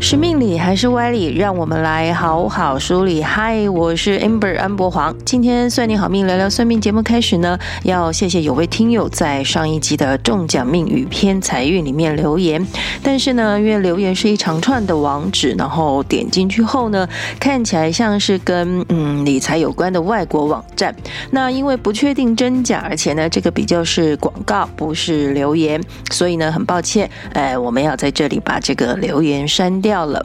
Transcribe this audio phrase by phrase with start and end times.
[0.00, 1.36] 是命理还是歪理？
[1.36, 3.20] 让我们来好好梳理。
[3.20, 5.14] 嗨，我是 Amber 安博黄。
[5.24, 12.64] 今天算你好命聊聊算命节目开始呢，要谢谢有位听友在上一集的中奖命与偏财运里面留言，
[13.02, 17.06] 但是呢，因为留言是一长串的网址，然后点进去后呢，
[17.40, 20.94] 看起来像是跟嗯理财有关的外国网站。
[21.32, 29.88] 那因为不确定真假，而且呢，这个比较是广告，不是留言，所以呢，很抱歉，哎，我们要在这里把这个留言删掉。
[29.98, 30.24] 掉了，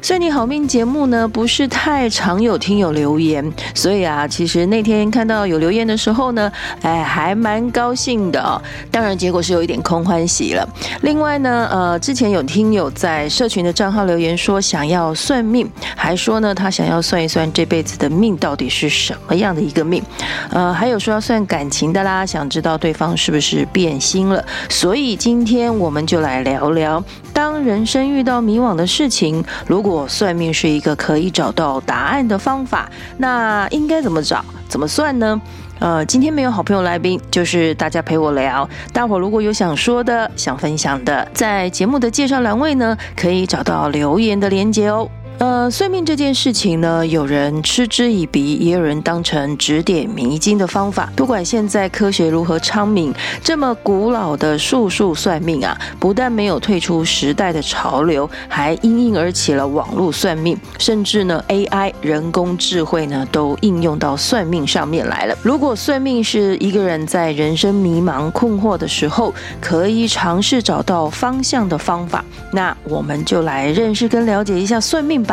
[0.00, 8.56] 算你好命节目呢，不是太常有听友留言，所以啊，其实那天看到有留言的时候呢，哎，还蛮高兴的哦。
[8.90, 10.66] 当然，结果是有一点空欢喜了。
[11.02, 20.02] 另外呢，呃，之前有听友在社群的账号留言说想要算命，还说呢他想要算一算这辈子的命到底是什么样的一个命，
[20.50, 24.42] 呃，还有说要算感情的啦，想知道对方是不是变心了。
[24.70, 28.99] 所以今天我们就来聊聊，当人生遇到迷惘的时。
[29.00, 34.44] 事情，如果算命是一个可以找到答案的方法，那应该怎么找？
[34.68, 35.40] 怎么算呢？
[35.78, 38.68] 呃，今天没有好朋友来宾，就是大家陪我聊。
[38.92, 45.08] 大伙如果有想说的、想分享的，在节目的介绍栏位呢，可以找到留言的连接哦。
[45.40, 51.10] 呃，算命这件事情呢，有人嗤之以鼻，也有人当成指点迷津的方法。
[51.16, 53.10] 不管现在科学如何昌明，
[53.42, 65.34] 这么古老的术数算命啊，不但没有退出时代的潮流，还因应而起了网络算命，甚至呢，AI 人工智慧呢，都应用到算命上面来了。
[65.42, 75.24] 如果算命是一个人在人生迷茫困惑的时候，可以尝试找到方向的方法，那我们就来认识跟了解一下算命。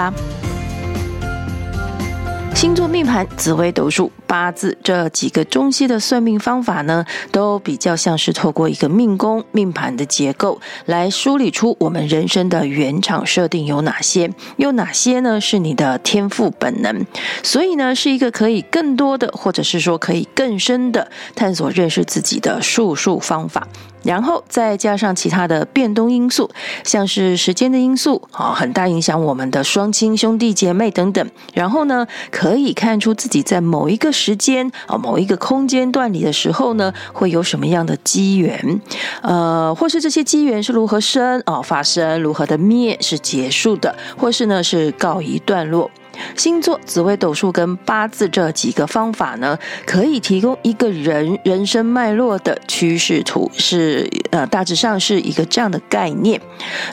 [2.55, 17.05] 星座命盘、紫微斗数、八字这几个中西的算命方法呢，都比较像是透过一个命宫、命盘的结构来梳理出我们人生的原厂设定有哪些，有哪些呢是你的天赋本能，
[17.43, 23.67] 所以呢是一个可以更多的，或者是说可以更深的探索认识自己的术数方法。
[24.07, 26.49] 然后再加上其他的变动因素，
[26.85, 31.29] 像是时间的因素啊，很大影响我们的双亲、兄弟姐妹等等。
[31.53, 38.81] 然后呢，可以看出自己在某一个时间啊、某一个空间段里的时候呢，会有什么样的机缘，
[39.21, 45.91] 呃，或是这些机缘是如何生啊发生，如何的灭是结束的，或是呢是告一段落。
[46.35, 56.41] 星座、紫微斗数跟八字这几个方法呢，可以提供一个人人生脉络的趋势图，是呃大致上是一个这样的概念，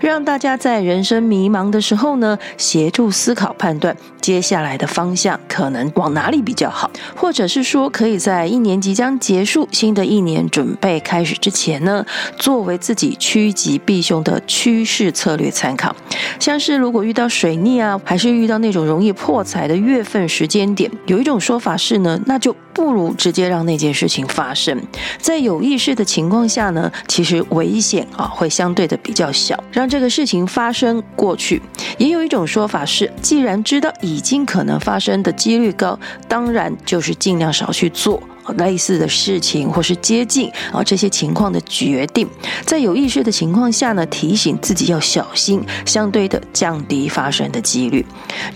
[0.00, 12.04] 让大家在人生迷茫的时候呢，协助思考判断接下来的方向可能往哪里比较好，或者是说可以在一年即将结束、新的一年准备开始之前呢，
[12.36, 15.94] 作为自己趋吉避凶的趋势策略参考，
[16.38, 19.13] 像是如果遇到水逆啊，还是遇到那种容易。
[19.14, 24.78] 破财的月份时间点，有一种说法是呢，那就不如直接让那件事情发生。
[25.18, 31.62] 在有意识的情况下呢，其实危险啊会相对的比较小，让这个事情发生过去。
[31.96, 35.98] 也有一种说法是，既然知道已经可能发生的几率高，
[36.28, 38.22] 当然就是尽量少去做。
[38.56, 42.28] 类似的事情，或是接近啊这些情况的决定，
[42.64, 48.04] 在有意识的情况下呢，提醒自己要小心，相对的降低发生的几率，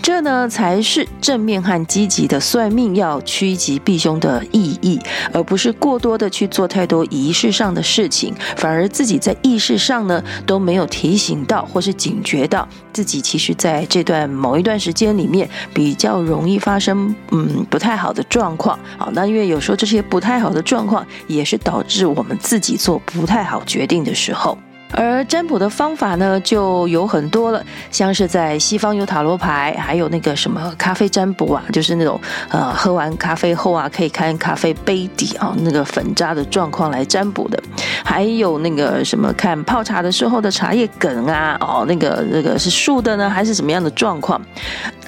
[0.01, 4.99] 这呢才是正面和积极的算命要趋吉避凶的意义，
[5.33, 18.77] 而不是过多的去做太多仪式上的事情，反而自己在意识上呢都没有提醒到或是警觉到自己，其实在这段某一段时间里面比较容易发生嗯不太好的状况。
[18.97, 19.78] 好，那因为有时候。
[19.79, 24.57] 这些不太好的状况，也是导致我们自己做不太好决定的时候。
[24.91, 32.19] 而占卜的方法呢，就有很多了，像是在西方有塔罗牌，还有那个什么咖啡占卜啊，就是那种
[32.49, 37.61] 呃喝完咖啡后啊，可以看咖啡杯底啊那个粉渣的状况来占卜的，
[38.03, 44.41] 还有那个什么看泡茶的时候的茶叶梗啊，哦那个那个是竖的呢，还是什么样的状况？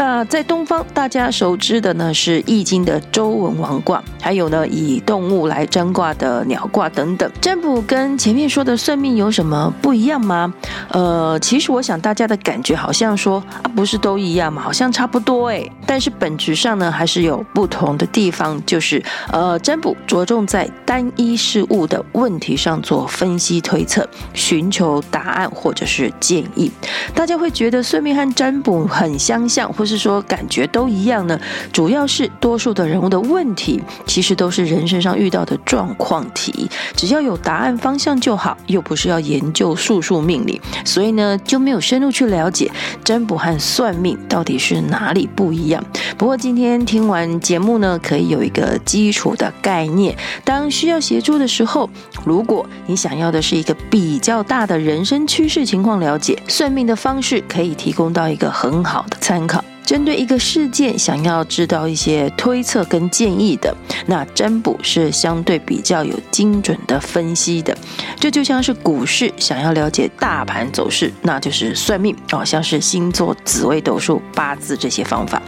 [0.01, 7.31] 那，在东方大家熟知的呢是易经的周文王卦，还有呢以动物来占卦的鸟卦等等。
[7.39, 10.51] 占卜跟前面说的算命有什么不一样吗？
[10.89, 14.59] 呃，其实我想大家的感觉好像说啊，不是都一样吗？
[14.63, 15.63] 好像差不多哎。
[15.85, 18.59] 但是本质上呢，还是有不同的地方。
[18.65, 26.71] 就是呃，占卜着重在单一事物的问题上做分析推测，寻求答案或者是建议。
[27.13, 31.37] 大家会觉得算命和占卜很相像，或是是说感觉都一样呢？
[31.73, 42.71] 主要是多数的人物的问题，其实都是人身上遇到的状况题，只要有答案方向就好，又不是要研究术数命理，所以呢就没有深入去了解
[43.03, 45.83] 占卜和算命到底是哪里不一样。
[46.17, 50.15] 不过今天听完节目呢，可以有一个基础的概念，
[50.45, 51.89] 当需要协助的时候，
[52.23, 59.63] 如果你想要的是一个比较大的人生趋势情况了解，算命的方式可以提供到一个很好的参考。
[59.85, 63.75] 针对一个事件，想要知道一些推测跟建议的，
[64.05, 67.77] 那占卜是相对比较有精准的分析的。
[68.19, 75.41] 这就像是股市，想要了解大盘走势，那就是算命哦，像是星座、紫微斗数、八字这些方法。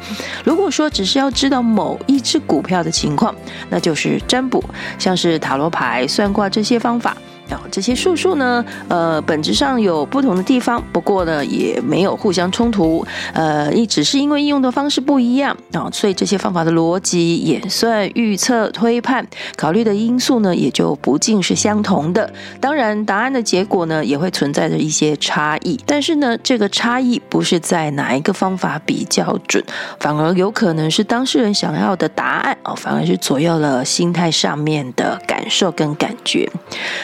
[0.44, 3.34] 如果说只是要知道某一只股票的情况，
[3.70, 4.64] 那就是占卜，
[5.00, 7.16] 像是塔罗牌、算卦这些方法。
[7.72, 15.56] 这些术数呢，呃，本质上有不同的地方，不过呢，也没有互相冲突，呃，一只是因为应用的方式不一样。
[15.74, 22.32] 啊，所以这些方法的逻辑、演算、预测、推判，考虑的因素呢，也就不尽是相同的。
[22.60, 29.64] 当然，答案的结果呢，也会存在着一些差异，但是呢，这个差异不是在哪一个方法比较准，
[30.00, 32.58] 反而有可能是当事人想要的答案。
[32.64, 36.50] 哦，反而是左右了心态上面的感受跟感觉。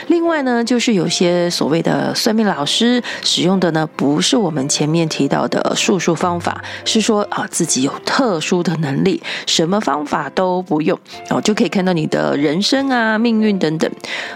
[0.08, 10.98] 另外呢，就是有些所谓的算命老师使用的呢，不是我们前面提到的术数方法，是说啊自己有特殊的能力，什么方法都不用
[11.30, 13.92] 哦，就可以看到你的人生啊、命运等等。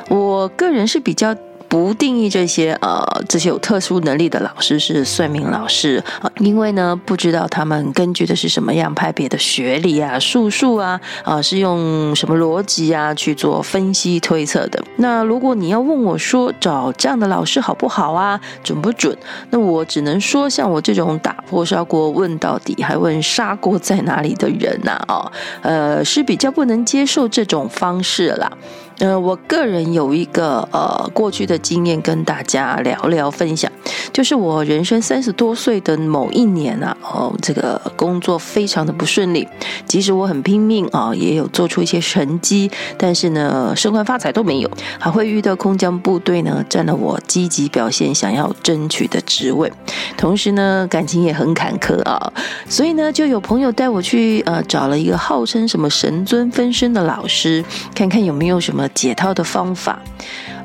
[0.10, 1.36] 我个人是比较。
[1.74, 14.80] 不定义这些呃这些有特殊能力的老师是算命老师啊，因为呢不知道他们根据的是什么样派别的学历啊、术数啊啊是用什么逻辑啊去做分析推测的。
[14.98, 19.18] 那如果你要问我说找这样的老师好不好啊，准不准？
[19.50, 25.32] 那我只能说像我这种打破砂锅问到底还问砂锅在哪里的人呐啊，
[25.64, 28.52] 呃是比较不能接受这种方式啦。
[29.00, 33.70] 呃，我个人有一个呃过去的经验跟大家聊聊分享，
[34.14, 39.48] 就是我人生三十多岁的某一年啊，哦，这个工作非常的不顺利，
[39.86, 44.70] 即使我很拼命啊，也有做出一些成绩，但是呢，升官发财都没有，
[45.00, 49.72] 还会遇到空降部队呢，占了我积极表现想要争取的职位，
[50.16, 52.32] 同时呢，感情也很坎坷啊，
[52.70, 58.83] 所以呢，就有朋友带我去呃找了一个号称什么神尊分身的老师，看看有没有什么。
[58.90, 60.00] 解套的方法，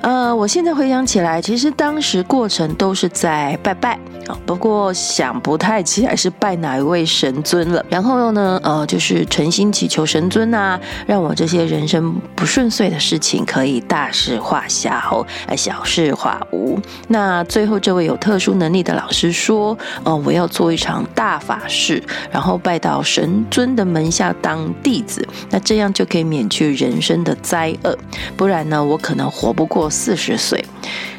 [0.00, 3.98] 呃，我现在回想起来，其实当时过程都是在拜拜
[4.28, 7.84] 啊，不过想不太起来是拜哪一位神尊了。
[7.88, 16.78] 然后呢，呃，就是诚心祈求神尊啊，让我这些人生不顺遂的事情可以大事化小，呃，小事化无。
[17.08, 27.98] 那最后这位有特殊能力的老师说，呃，我要做一场大法事，然后拜到神尊的门下当弟子，那这样就可以免去人生的灾厄。
[28.36, 30.64] 不然呢，我可能活不过四十岁。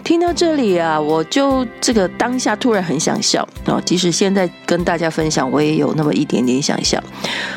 [0.09, 3.79] 听到这里啊，我就这个当下突然很想笑哦。
[3.85, 6.99] 即使现在跟大家分享，我也有那么一点点想笑。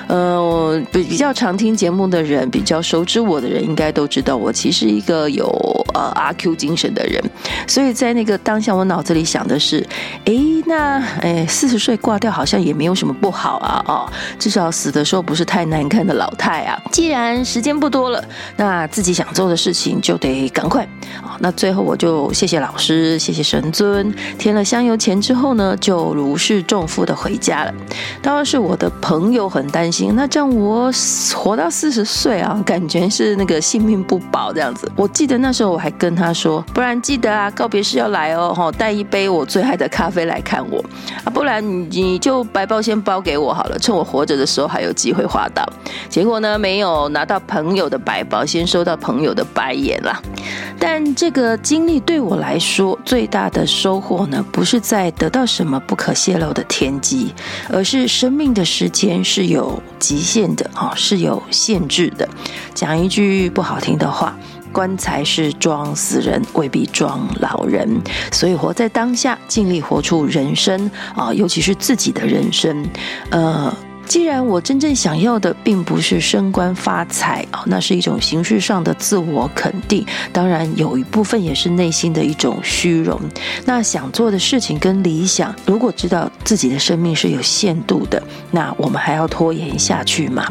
[0.06, 5.46] 呃，我比比较常听节目的人，比较熟知我的人，应该都知道我其实一个有
[5.94, 7.24] 呃阿 Q 精神的人。
[7.66, 9.82] 所以在那个当下，我脑子里想的是，
[10.26, 16.78] 诶，那诶，四十岁挂掉好像也没有什么不好啊，哦，至少死的时候不是太难看的老太啊。
[16.90, 18.22] 既然时间不多了，
[18.58, 20.86] 那自己想做的事情就得赶快。
[21.22, 27.72] 哦，那最后我就谢谢老师，谢谢神尊，添了香油钱之后呢，就如释重负的回家了。
[28.20, 30.90] 当然是我的朋友很担心，那这样我
[31.36, 34.90] 活到四十岁啊，感觉是那个性命不保这样子。
[34.96, 40.84] 我记得那时候我还跟他说，不然记得啊，告别式要来哦，哈，带一杯我最爱的咖啡来看我
[41.22, 45.64] 啊，不然你你就白包先包给我好了，趁我活着的时候还有机会花到。
[46.08, 50.20] 结果呢，没有拿到朋友的白包，先收到朋友的白眼啦。
[50.76, 57.32] 但这个经历对我来说最大的收获呢，不是在得到什么不可泄露的天机，
[57.68, 62.28] 而是生命的时间是有极限的啊，是有限制的。
[62.74, 64.36] 讲一句不好听的话，
[64.72, 68.00] 棺材是装死人，未必装老人。
[68.30, 72.86] 所以活在当下，尽力活出人生啊，尤其是自己的人生，
[73.30, 73.74] 呃。
[74.06, 83.18] 既然我真正想要的并不是升官发财啊，那是一种形式上的自我肯定，当然有一部分也是内心的一种虚荣。
[83.64, 90.46] 那想做的事情跟理想，如果知道自己的生命是有限度的，那我们还要拖延下去吗？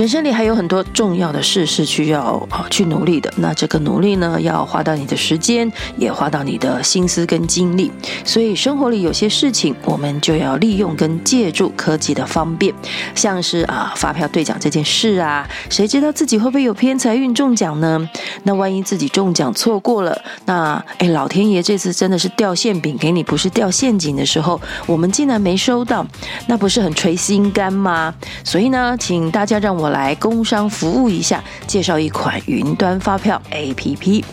[0.00, 3.30] 人生里还有很多重要的事是需要啊去努力的。
[3.36, 7.92] 那这个努力呢，要花到你的时间，也花到你的心思跟精力。
[8.24, 12.74] 所以生活里有些事情，我们就要利用跟借助科技的方便，
[13.14, 18.08] 像是啊发票兑奖这件事啊，谁知道自己会不会有偏财运中奖呢？
[18.44, 26.06] 那万一自己中奖错过了，那哎老天爷这次真的是掉馅饼给你，不是掉陷阱的时候，我们竟然没收到，
[26.46, 28.14] 那不是很捶心肝吗？
[28.42, 34.24] 所以呢，请大家让我来工商服务一下，介绍一款云端发票 APP。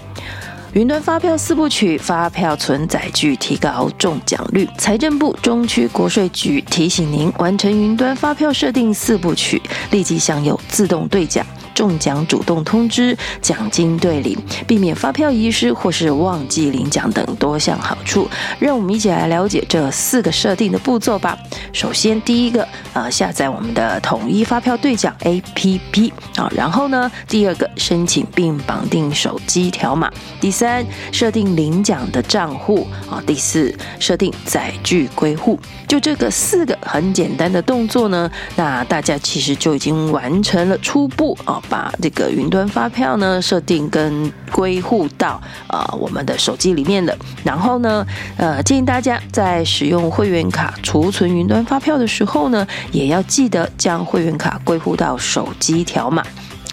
[0.73, 4.67] 云端发票四部曲，发票存载具提高中奖率。
[4.77, 9.59] 财政部中区国税局提醒您，完成云端发票设定四部曲，
[9.89, 11.43] 立即享有自动兑奖。
[11.77, 21.37] 中奖主动通知、奖金兑领、避免发票遗失或是忘记领奖等多项好处，让我们一起来了解这四个设定的步骤吧。
[21.71, 30.09] 首先，第一个，呃，下载我们的统一发票兑奖 APP 啊，然后呢，第二个，申请并绑定手机条码；
[30.41, 35.59] 第三，设定领奖的账户啊；第四，设定载具归户。
[35.87, 41.61] 就这个四个很简单的动作呢，那大家其实就已经完成了初步啊。
[41.69, 48.05] 把这个云端发票呢设定跟归户到呃我们的手机里面的，然后呢
[48.37, 56.23] 呃建议大家在使用会员卡储存云端发票的时候呢，也要记得将会员卡归户到手机条码。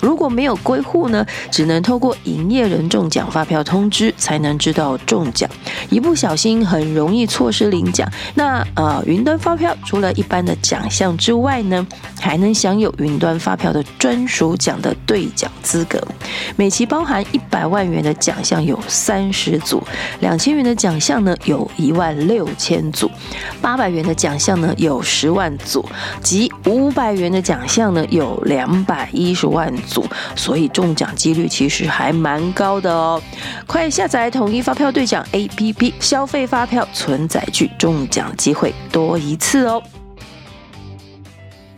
[0.05, 5.49] 如果没有归户呢，只能透过营业人中奖发票通知才能知道中奖，
[5.89, 8.07] 一不小心很容易错失领奖。
[8.35, 11.87] 那呃，云端发票除了一般的奖项之外呢，
[12.21, 15.99] 还能享有云端发票的专属奖的兑奖资格。
[16.55, 19.83] 每期包含一百万元的奖项有三十组，
[20.21, 23.11] 两千元的奖项呢有一万六千组，
[23.63, 25.83] 八百元的奖项呢有十万组，
[26.23, 29.94] 及五百元的奖项呢有两百一十万组。
[30.35, 33.21] 所以中奖几率其实还蛮高的哦！
[33.67, 39.83] 快下载统一发票兑奖 APP，消费发票存载具，中奖机会多一次哦。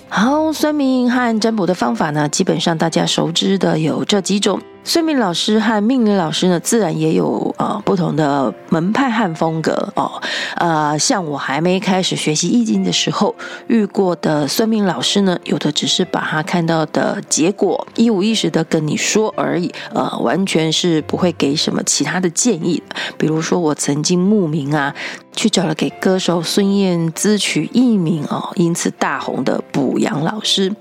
[0.09, 4.61] 好，算命和占卜的方法呢，基本上大家熟知的有这几种。
[4.87, 10.23] 算命老师和命理老师呢，自然也有呃不同的门派和风格哦。
[10.55, 13.35] 呃，像我还没开始学习易经的时候
[13.67, 22.81] 遇过的算命老师呢，有的只是把他看到的结果一五一十的跟你说而已，呃，完全是不会给什么其他的建议。
[23.19, 24.95] 比如说，我曾经慕名啊，
[25.35, 30.73] 去找了给歌手孙燕姿取艺名哦，因此大红的卜阳老师。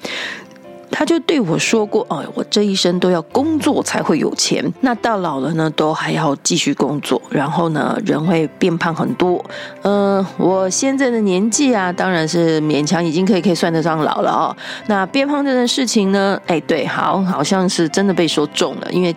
[0.92, 9.44] 他就对我说过：“哦，我这一生都要工作才会有钱，那到老了呢，都还要继续工作，然后呢，人会变胖很多。
[9.82, 14.56] 嗯、我现在的年纪啊，当然是勉强已经可以可以算得上老了哦。
[14.88, 19.16] 那变胖这件事情呢，哎，对，好，好像是真的被说中了，因为。”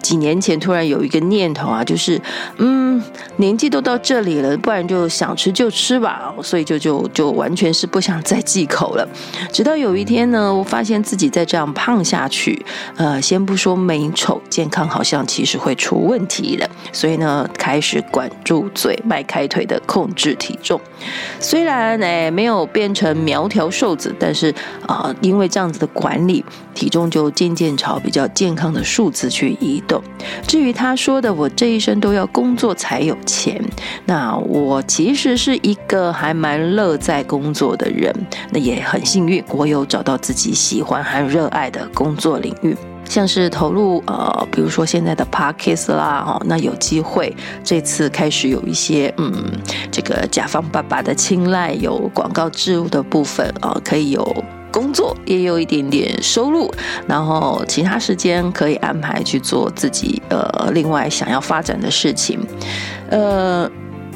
[0.00, 2.20] 几年前突然有一个念头啊，就是，
[2.58, 3.02] 嗯，
[3.36, 9.08] 年纪都到这里了，不然就想吃就吃吧，所以就就就完全是不想再忌口了。
[9.52, 12.64] 直到有一天呢，我发现自己再这样胖下去，
[12.96, 16.68] 呃，先不说美丑，健康好像其实会出问题了。
[16.92, 20.80] 所以呢，开始管住嘴、迈开腿的控制体重。
[21.40, 24.52] 虽然哎没有变成苗条瘦子，但是
[24.86, 30.02] 啊、因为这样子的管理，体重就渐渐朝比较健康的数字去移动。
[30.46, 33.62] 至于他说的“我这一生都要工作才有钱”，
[34.04, 38.14] 那我其实是一个还蛮乐在工作的人，
[38.50, 49.32] 那也很幸运，我有找到自己喜欢和热爱的工作领域，像是投入呃，比如说现在的 Podcast 啦，哦，那有机会这次开始有一些嗯，
[49.90, 54.44] 这个甲方爸爸的青睐，有广告植入的部分啊，可以有。
[54.72, 56.72] 工作也有一点点收入，
[57.06, 62.40] 然后其他时间可以安排去做自己呃另外想要发展的事情，
[63.10, 63.70] 呃。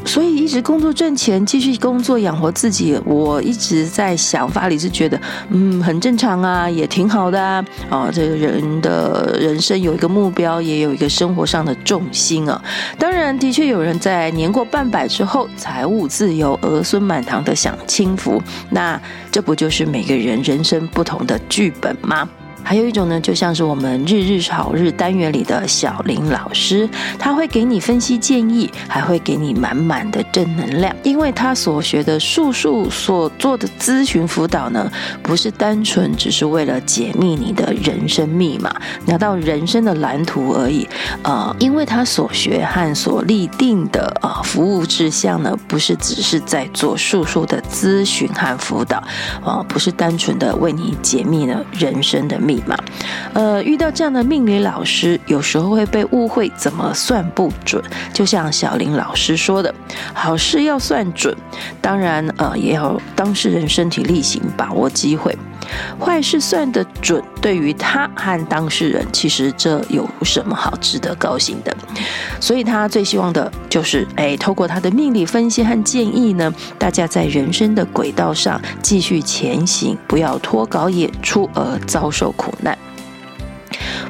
[0.07, 2.99] 所以一直工作赚钱，继续工作养活自己。
[3.05, 5.21] 我一直在想法里是觉得，
[5.51, 7.65] 嗯，很正常啊，也挺好的啊。
[7.91, 12.63] 啊，这个人的人生有一个目标，也有一个生活上的重心啊。
[12.99, 18.41] 当然，的确有人在年过半百之后，财务自由，儿孙满堂的享清福。
[18.71, 18.99] 那
[19.31, 22.29] 这不就是每个人人生不同的剧本吗？
[22.67, 34.91] 还有一种呢，就像是我们日日好日单元里的小林老师，他会给你分析建议，还会给你满满的正能量，因为他所学的术数所做的咨询辅导呢，
[35.23, 40.89] 不是单纯只是为了解密你的人生密码，拿到人生的蓝图而已。
[41.23, 48.97] 呃，因为他所学和所立定的呃服务志向呢，不是只是在做术数的咨询和辅导，
[49.45, 52.77] 啊、呃，不是单纯的为你解密了人生的密嘛。
[53.33, 57.83] 呃，遇到这样的命理老师，有时候会被误会怎么算不准。
[58.13, 59.75] 就像小林老师说的，
[60.15, 61.37] 好事要算准，
[61.81, 65.37] 当然呃也要当事人身体力行，把握机会。
[66.01, 71.77] 坏事算得准，对于他和当事人，其实这有什么好值得高兴的？
[72.41, 82.77] 所以他最希望的就是，哎，透过他的命理分析和建议呢，大家在人生的轨道上继续前行，不要脱稿演出而遭受苦难。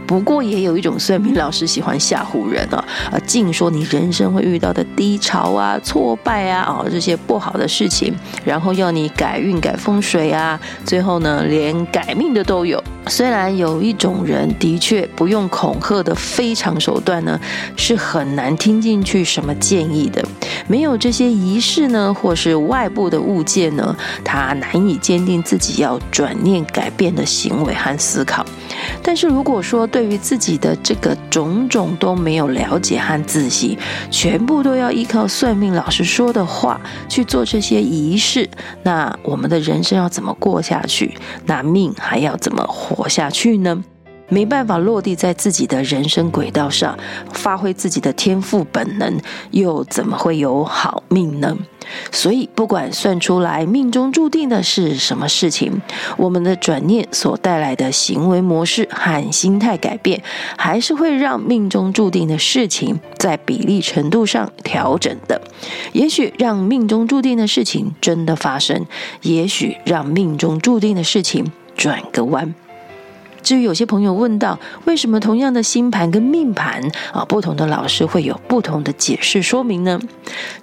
[0.07, 12.83] 不过也有一种算命老师喜欢吓唬人啊，啊，净说你人生会遇到的低潮啊、挫败啊、啊这些不好的事情，然后要你改运、改风水啊，最后呢连改命的都有。
[13.09, 17.39] 虽然有一种人的确不用恐吓的非常手段呢，
[17.77, 20.25] 是很难听进去什么建议的。
[20.67, 28.45] 没有这些仪式呢，或是外部的物件呢，他难以坚定自己要转念改变的行为和思考。
[29.03, 33.79] 但是如果说对于自己的这个种种都没有了解和仔细，
[34.11, 38.49] 全部都要依靠算命老师说的话去做这些仪式，
[38.83, 41.17] 那我们的人生要怎么过下去？
[41.47, 43.85] 那命还要怎么活下去呢？
[44.29, 46.99] 没办法落地在自己的人生轨道上，
[47.33, 49.19] 发挥自己的天赋本能，
[49.51, 51.57] 又怎么会有好命呢？
[52.11, 55.81] 所以，不管算出来命中注定的是什么事情，
[56.17, 60.21] 我们的转念所带来的行为模式和心态改变，
[60.57, 65.41] 还是会让命中注定的事情在比例程度上调整的。
[65.93, 68.85] 也许让命中注定的事情真的发生，
[69.23, 72.53] 也许让命中注定的事情转个弯。
[73.47, 80.01] 至于有些朋友问到，为什么同样的星盘跟命盘啊，不同的老师会有不同的解释说明呢？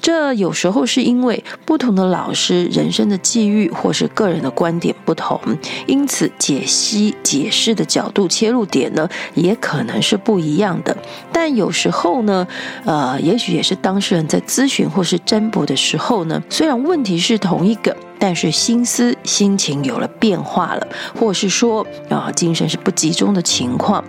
[0.02, 5.40] 这有时候是因为不同的老师人生的际遇或是个人的观点不同，
[5.88, 10.98] 因此解析解释的角度切入点呢，也可能是不一样的。
[11.32, 12.46] 但有时候呢，
[12.84, 17.96] 呃，也许也是当事人在咨询或是占卜的时候呢，虽然问题是同一个。
[18.26, 20.88] 但是心思心情有了变化了，
[21.20, 24.02] 或是说啊，精神是不集中的情况。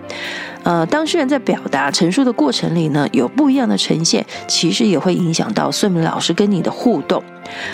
[0.65, 7.23] 呃，当事人在表达陈述的过程里呢，有不一样的呈现，其实也会影响到算命老师跟你的互动。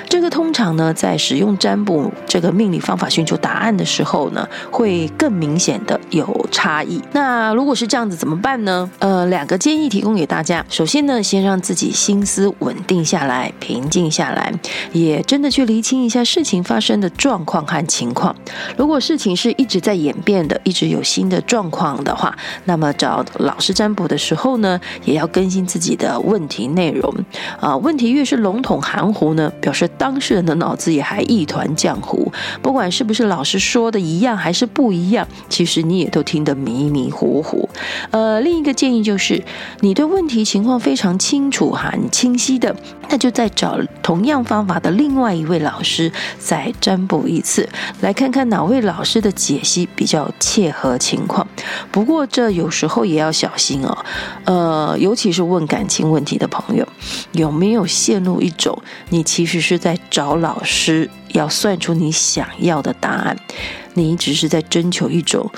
[0.09, 7.01] 这个通常呢，在使用占卜这个命理方法寻求答案的时候呢，会更明显的有差异。
[7.13, 8.91] 那如果是这样子怎么办呢？
[8.99, 10.63] 呃，两个建议提供给大家。
[10.67, 14.53] 首先呢，先让自己心思稳定下来，平静下来，
[14.91, 18.35] 也真的去厘清一下事情发生的状况和情况。
[18.75, 27.13] 如果事情是一直在演变的，一直有新的状况的话，那么那么找老师占卜的时候呢，也要更新自己的问题内容
[27.59, 27.77] 啊。
[27.77, 32.31] 问题越是笼统含糊呢，表示当事人的脑子也还一团浆糊。
[32.63, 37.69] 不管是不是老师说的一样还是不一样，其实你也都听得迷迷糊糊。
[38.09, 39.43] 呃，另一个建议就是，
[39.81, 42.75] 你对问题情况非常清楚、很清晰的，
[43.09, 47.67] 那就再找同样方法的另外一位老师再占卜一次，
[48.01, 51.45] 来看看哪位老师的解析比较切合情况。
[51.91, 52.51] 不过这。
[52.51, 54.05] 有时候也要小心哦，
[54.45, 56.87] 呃，尤其是问感情问题的朋友，
[57.33, 63.37] 有没有陷入一种你其实是在找老师要算出你想要的答案，
[63.93, 65.51] 你只是在征求一种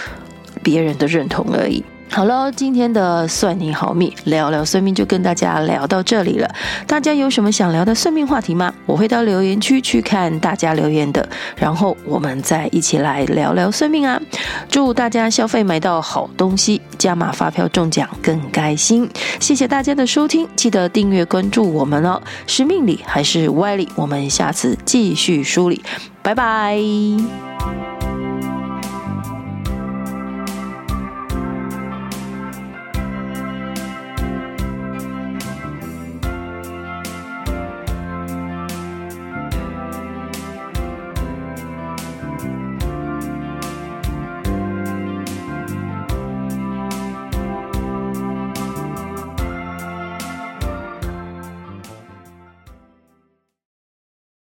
[0.64, 1.84] 别人的认同而已。
[2.14, 6.48] 好了，今天的算你好命，聊聊算命就跟大家聊到这里了。
[6.86, 8.72] 大家有什么想聊的算命话题吗？
[8.86, 14.22] 我会到留言区去看大家留言的，然后我们再一起来聊聊算命啊！
[14.70, 19.10] 祝大家消费买到好东西，加码发票中奖更开心！
[19.40, 22.22] 谢谢大家的收听，记得订阅关注我们哦。
[22.46, 23.90] 是命理还是歪理？
[23.96, 25.82] 我们下次继续梳理，
[26.22, 26.78] 拜拜。